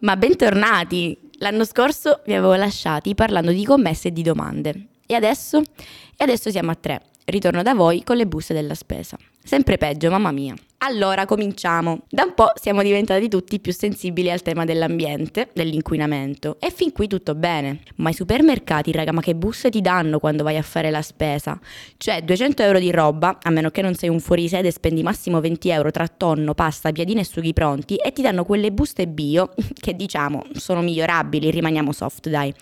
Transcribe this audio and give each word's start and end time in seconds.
Ma 0.00 0.16
bentornati! 0.16 1.30
L'anno 1.40 1.64
scorso 1.66 2.22
vi 2.24 2.32
avevo 2.32 2.54
lasciati 2.54 3.14
parlando 3.14 3.52
di 3.52 3.66
commesse 3.66 4.08
e 4.08 4.12
di 4.12 4.22
domande. 4.22 4.89
E 5.10 5.14
adesso? 5.16 5.58
E 5.58 6.22
adesso 6.22 6.52
siamo 6.52 6.70
a 6.70 6.76
tre. 6.76 7.02
Ritorno 7.24 7.64
da 7.64 7.74
voi 7.74 8.04
con 8.04 8.16
le 8.16 8.28
buste 8.28 8.54
della 8.54 8.74
spesa. 8.74 9.18
Sempre 9.42 9.76
peggio, 9.76 10.08
mamma 10.08 10.30
mia. 10.30 10.54
Allora, 10.78 11.26
cominciamo. 11.26 12.02
Da 12.08 12.22
un 12.22 12.34
po' 12.34 12.52
siamo 12.54 12.80
diventati 12.84 13.28
tutti 13.28 13.58
più 13.58 13.72
sensibili 13.72 14.30
al 14.30 14.42
tema 14.42 14.64
dell'ambiente, 14.64 15.48
dell'inquinamento, 15.52 16.58
e 16.60 16.70
fin 16.70 16.92
qui 16.92 17.08
tutto 17.08 17.34
bene. 17.34 17.80
Ma 17.96 18.10
i 18.10 18.14
supermercati, 18.14 18.92
raga, 18.92 19.10
ma 19.10 19.20
che 19.20 19.34
buste 19.34 19.68
ti 19.68 19.80
danno 19.80 20.20
quando 20.20 20.44
vai 20.44 20.56
a 20.56 20.62
fare 20.62 20.92
la 20.92 21.02
spesa? 21.02 21.58
Cioè, 21.96 22.22
200 22.22 22.62
euro 22.62 22.78
di 22.78 22.92
roba, 22.92 23.40
a 23.42 23.50
meno 23.50 23.70
che 23.70 23.82
non 23.82 23.96
sei 23.96 24.10
un 24.10 24.20
fuorisede 24.20 24.68
e 24.68 24.72
spendi 24.72 25.02
massimo 25.02 25.40
20 25.40 25.70
euro 25.70 25.90
tra 25.90 26.06
tonno, 26.06 26.54
pasta, 26.54 26.92
piadine 26.92 27.22
e 27.22 27.24
sughi 27.24 27.52
pronti, 27.52 27.96
e 27.96 28.12
ti 28.12 28.22
danno 28.22 28.44
quelle 28.44 28.70
buste 28.70 29.08
bio, 29.08 29.50
che 29.74 29.96
diciamo 29.96 30.44
sono 30.52 30.82
migliorabili, 30.82 31.50
rimaniamo 31.50 31.90
soft, 31.90 32.28
dai. 32.28 32.54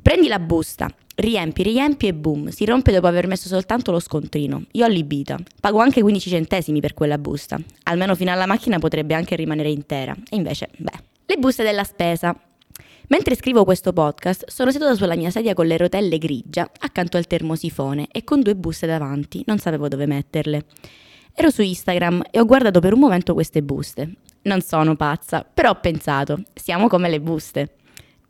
Prendi 0.00 0.28
la 0.28 0.38
busta, 0.38 0.88
riempi, 1.20 1.62
riempi 1.62 2.06
e 2.06 2.14
boom, 2.14 2.48
si 2.48 2.64
rompe 2.64 2.92
dopo 2.92 3.06
aver 3.06 3.26
messo 3.26 3.48
soltanto 3.48 3.92
lo 3.92 4.00
scontrino. 4.00 4.64
Io 4.72 4.84
ho 4.84 4.86
allibita. 4.86 5.38
Pago 5.60 5.78
anche 5.78 6.00
15 6.00 6.28
centesimi 6.28 6.80
per 6.80 6.94
quella 6.94 7.18
busta. 7.18 7.58
Almeno 7.84 8.14
fino 8.14 8.32
alla 8.32 8.46
macchina 8.46 8.78
potrebbe 8.78 9.14
anche 9.14 9.36
rimanere 9.36 9.70
intera. 9.70 10.14
E 10.28 10.36
invece, 10.36 10.70
beh. 10.76 11.08
Le 11.26 11.36
buste 11.36 11.62
della 11.62 11.84
spesa. 11.84 12.34
Mentre 13.08 13.34
scrivo 13.34 13.64
questo 13.64 13.92
podcast, 13.92 14.48
sono 14.48 14.70
seduta 14.70 14.94
sulla 14.94 15.16
mia 15.16 15.30
sedia 15.30 15.52
con 15.52 15.66
le 15.66 15.76
rotelle 15.76 16.16
grigia, 16.18 16.70
accanto 16.78 17.16
al 17.16 17.26
termosifone 17.26 18.06
e 18.12 18.22
con 18.22 18.40
due 18.40 18.54
buste 18.54 18.86
davanti, 18.86 19.42
non 19.46 19.58
sapevo 19.58 19.88
dove 19.88 20.06
metterle. 20.06 20.64
Ero 21.34 21.50
su 21.50 21.62
Instagram 21.62 22.22
e 22.30 22.38
ho 22.38 22.44
guardato 22.44 22.78
per 22.78 22.92
un 22.92 23.00
momento 23.00 23.34
queste 23.34 23.62
buste. 23.62 24.14
Non 24.42 24.60
sono 24.60 24.94
pazza, 24.94 25.44
però 25.44 25.70
ho 25.70 25.80
pensato, 25.80 26.42
siamo 26.54 26.86
come 26.86 27.08
le 27.08 27.20
buste. 27.20 27.74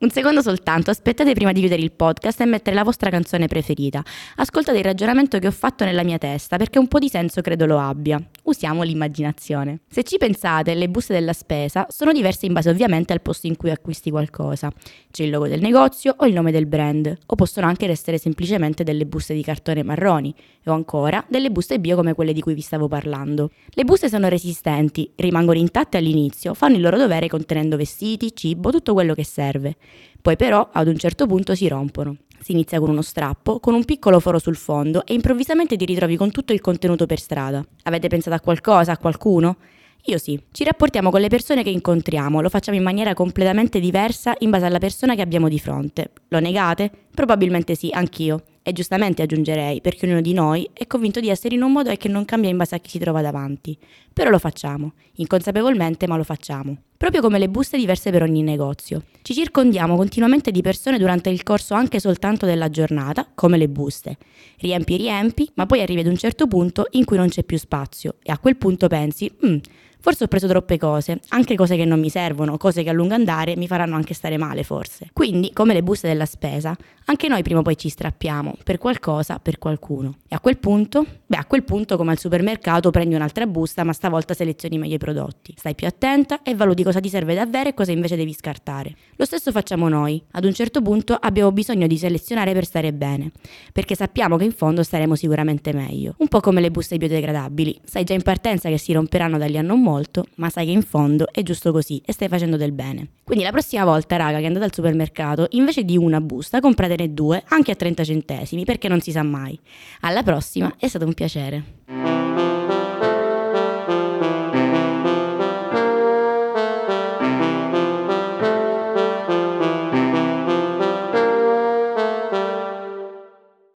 Un 0.01 0.09
secondo 0.09 0.41
soltanto, 0.41 0.91
aspettate 0.91 1.35
prima 1.35 1.53
di 1.53 1.61
chiudere 1.61 1.83
il 1.83 1.93
podcast 1.93 2.41
e 2.41 2.47
mettere 2.47 2.75
la 2.75 2.85
vostra 2.85 3.11
canzone 3.11 3.49
preferita. 3.49 4.03
Ascoltate 4.37 4.79
il 4.79 4.85
ragionamento 4.85 5.39
che 5.39 5.47
ho 5.47 5.51
fatto 5.51 5.85
nella 5.85 6.05
mia 6.05 6.17
testa, 6.17 6.57
perché 6.57 6.79
un 6.79 6.89
po' 6.89 6.99
di 6.99 7.11
senso 7.11 7.43
credo 7.43 7.67
lo 7.67 7.79
abbia. 7.79 8.19
Usiamo 8.51 8.83
l'immaginazione. 8.83 9.83
Se 9.89 10.03
ci 10.03 10.17
pensate, 10.17 10.75
le 10.75 10.89
buste 10.89 11.13
della 11.13 11.33
spesa 11.33 11.87
sono 11.89 12.11
diverse 12.11 12.47
in 12.47 12.53
base 12.53 12.69
ovviamente 12.69 13.13
al 13.13 13.21
posto 13.21 13.47
in 13.47 13.55
cui 13.55 13.71
acquisti 13.71 14.11
qualcosa. 14.11 14.73
C'è 15.09 15.23
il 15.23 15.31
logo 15.31 15.47
del 15.47 15.61
negozio 15.61 16.17
o 16.17 16.27
il 16.27 16.33
nome 16.33 16.51
del 16.51 16.67
brand, 16.67 17.17
o 17.27 17.35
possono 17.37 17.69
anche 17.69 17.87
essere 17.87 18.19
semplicemente 18.19 18.83
delle 18.83 19.07
buste 19.07 19.35
di 19.35 19.45
cartone 19.45 19.85
marroni, 19.85 20.35
o 20.65 20.73
ancora 20.73 21.25
delle 21.29 21.53
buste 21.53 21.79
bio 21.79 21.95
come 21.95 22.13
quelle 22.13 22.33
di 22.33 22.41
cui 22.41 22.55
vi 22.55 22.61
stavo 22.61 22.89
parlando. 22.89 23.53
Le 23.69 23.85
buste 23.85 24.09
sono 24.09 24.29
resistenti, 24.29 25.09
rimangono 25.15 25.61
intatte 25.61 25.99
all'inizio, 25.99 26.53
fanno 26.53 26.75
il 26.75 26.83
loro 26.83 26.97
dovere 26.97 27.29
contenendo 27.29 27.77
vestiti, 27.77 28.35
cibo, 28.35 28.73
tutto 28.73 28.95
quello 28.95 29.15
che 29.15 29.25
serve. 29.25 29.77
Poi 30.21 30.35
però 30.35 30.71
ad 30.73 30.89
un 30.89 30.97
certo 30.97 31.29
punto 31.29 31.55
si 31.55 31.69
rompono. 31.69 32.17
Si 32.43 32.53
inizia 32.53 32.81
con 32.81 32.89
uno 32.89 33.03
strappo, 33.03 33.61
con 33.61 33.75
un 33.75 33.85
piccolo 33.85 34.19
foro 34.19 34.39
sul 34.39 34.57
fondo 34.57 35.05
e 35.05 35.13
improvvisamente 35.13 35.77
ti 35.77 35.85
ritrovi 35.85 36.17
con 36.17 36.31
tutto 36.31 36.55
il 36.55 36.61
contenuto 36.61 37.05
per 37.05 37.21
strada. 37.21 37.63
Avete 37.83 38.09
pensato 38.09 38.35
a 38.35 38.41
qualcosa, 38.41 38.93
a 38.93 38.99
qualcuno? 38.99 39.59
Io 40.05 40.17
sì, 40.17 40.41
ci 40.51 40.65
rapportiamo 40.65 41.11
con 41.11 41.21
le 41.21 41.29
persone 41.29 41.63
che 41.63 41.69
incontriamo, 41.69 42.41
lo 42.41 42.49
facciamo 42.49 42.79
in 42.79 42.83
maniera 42.83 43.13
completamente 43.13 43.79
diversa 43.79 44.35
in 44.39 44.49
base 44.49 44.65
alla 44.65 44.79
persona 44.79 45.15
che 45.15 45.21
abbiamo 45.21 45.49
di 45.49 45.59
fronte. 45.59 46.13
Lo 46.29 46.41
negate? 46.41 46.91
Probabilmente 47.15 47.75
sì, 47.75 47.91
anch'io. 47.93 48.43
E 48.63 48.73
giustamente 48.73 49.23
aggiungerei, 49.23 49.81
perché 49.81 50.07
ognuno 50.07 50.21
di 50.21 50.35
noi 50.35 50.69
è 50.73 50.87
convinto 50.87 51.19
di 51.19 51.31
essere 51.31 51.55
in 51.55 51.63
un 51.63 51.73
modo 51.73 51.91
e 51.91 51.97
che 51.97 52.09
non 52.09 52.27
cambia 52.27 52.51
in 52.51 52.59
base 52.59 52.75
a 52.75 52.79
chi 52.79 52.91
si 52.91 52.99
trova 52.99 53.23
davanti. 53.23 53.77
Però 54.13 54.29
lo 54.29 54.39
facciamo, 54.39 54.93
inconsapevolmente, 55.15 56.07
ma 56.07 56.17
lo 56.17 56.25
facciamo. 56.25 56.77
Proprio 56.97 57.23
come 57.23 57.39
le 57.39 57.49
buste 57.49 57.79
diverse 57.79 58.11
per 58.11 58.23
ogni 58.23 58.43
negozio. 58.43 59.05
Ci 59.23 59.33
circondiamo 59.33 59.97
continuamente 59.97 60.51
di 60.51 60.61
persone 60.61 60.99
durante 60.99 61.31
il 61.31 61.43
corso 61.43 61.73
anche 61.73 61.99
soltanto 61.99 62.45
della 62.45 62.69
giornata, 62.69 63.27
come 63.35 63.57
le 63.57 63.71
buste. 63.71 64.19
Riempi, 64.59 64.97
riempi, 64.97 65.51
ma 65.55 65.65
poi 65.65 65.81
arrivi 65.81 66.01
ad 66.01 66.07
un 66.09 66.19
certo 66.19 66.47
punto 66.47 66.87
in 66.91 67.07
cui 67.07 67.17
non 67.17 67.29
c'è 67.29 67.43
più 67.45 67.57
spazio 67.57 68.17
e 68.23 68.31
a 68.31 68.39
quel 68.39 68.57
punto 68.57 68.87
pensi, 68.89 69.33
mm, 69.47 69.57
Forse 70.01 70.25
ho 70.25 70.29
preso 70.29 70.47
troppe 70.47 70.79
cose, 70.79 71.21
anche 71.29 71.55
cose 71.55 71.77
che 71.77 71.85
non 71.85 72.01
mi 72.01 72.09
servono, 72.09 72.57
cose 72.57 72.83
che 72.83 72.89
a 72.89 72.93
lungo 72.93 73.15
andare 73.15 73.57
mi 73.57 73.67
faranno 73.67 73.97
anche 73.97 74.15
stare 74.15 74.39
male 74.39 74.63
forse. 74.63 75.09
Quindi, 75.13 75.53
come 75.53 75.75
le 75.75 75.83
buste 75.83 76.09
della 76.09 76.27
spesa, 76.27 76.77
anche 77.07 77.29
noi 77.29 77.43
prima 77.43 77.61
o 77.61 77.63
poi 77.63 77.77
ci 77.77 77.89
strappiamo 77.89 78.57
per 78.63 78.79
qualcosa, 78.79 79.39
per 79.39 79.59
qualcuno. 79.59 80.19
E 80.29 80.35
a 80.35 80.41
quel 80.41 80.59
punto? 80.59 81.05
Beh, 81.27 81.37
a 81.37 81.45
quel 81.45 81.65
punto 81.65 81.97
come 81.97 82.13
al 82.13 82.19
supermercato 82.19 82.91
prendi 82.91 83.15
un'altra 83.15 83.47
busta, 83.47 83.85
ma 83.85 83.93
stavolta 83.93 84.33
selezioni 84.33 84.79
meglio 84.79 84.95
i 84.95 84.99
prodotti. 84.99 85.55
Stai 85.57 85.75
più 85.75 85.87
attenta 85.87 86.43
e 86.43 86.55
valuti 86.55 86.83
cosa 86.83 87.01
ti 87.01 87.09
serve 87.09 87.35
davvero 87.35 87.69
e 87.69 87.75
cosa 87.75 87.93
invece 87.93 88.17
devi 88.17 88.33
scartare. 88.33 88.95
Lo 89.17 89.25
stesso 89.25 89.51
facciamo 89.51 89.89
noi. 89.89 90.23
Ad 90.33 90.45
un 90.45 90.55
certo 90.55 90.83
punto 90.83 91.17
abbiamo 91.21 91.53
bisogno 91.53 91.87
di 91.87 91.99
selezionare 91.99 92.53
per 92.53 92.65
stare 92.65 92.93
bene, 92.93 93.33
perché 93.73 93.95
sappiamo 93.95 94.37
che 94.37 94.45
in 94.45 94.53
fondo 94.53 94.83
staremo 94.83 95.15
sicuramente 95.15 95.73
meglio. 95.73 96.15
Un 96.19 96.29
po' 96.29 96.41
come 96.41 96.61
le 96.61 96.71
buste 96.71 96.97
biodegradabili. 96.97 97.81
Sai 97.85 98.05
già 98.05 98.15
in 98.15 98.23
partenza 98.23 98.69
che 98.69 98.79
si 98.79 98.93
romperanno 98.93 99.37
dagli 99.37 99.57
anni 99.57 99.71
un 99.71 99.83
molto, 99.91 100.27
ma 100.37 100.49
sai 100.51 100.67
che 100.67 100.73
in 100.73 100.83
fondo 100.83 101.27
è 101.33 101.43
giusto 101.43 101.73
così 101.73 102.01
e 102.05 102.13
stai 102.13 102.29
facendo 102.29 102.57
del 102.57 102.73
bene. 102.73 103.09
Quindi 103.25 103.45
la 103.45 103.51
prossima 103.51 103.85
volta, 103.85 104.17
raga, 104.17 104.39
che 104.39 104.47
andate 104.47 104.65
al 104.65 104.73
supermercato, 104.73 105.47
invece 105.51 105.85
di 105.85 105.97
una 105.97 106.21
busta, 106.21 106.61
compratene 106.61 107.13
due, 107.13 107.43
anche 107.49 107.73
a 107.73 107.75
30 107.75 108.05
centesimi, 108.05 108.65
perché 108.65 108.89
non 108.89 109.01
si 109.01 109.11
sa 109.11 109.23
mai. 109.23 109.59
Alla 110.01 110.23
prossima, 110.23 110.75
è 110.79 110.87
stato 110.87 111.05
un 111.05 111.15
piacere. 111.15 111.79